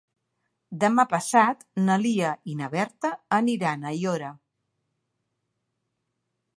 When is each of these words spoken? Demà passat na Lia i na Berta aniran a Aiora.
Demà 0.83 1.03
passat 1.11 1.61
na 1.89 1.97
Lia 2.05 2.31
i 2.53 2.57
na 2.63 2.71
Berta 2.77 3.13
aniran 3.39 3.85
a 3.89 3.93
Aiora. 3.93 4.35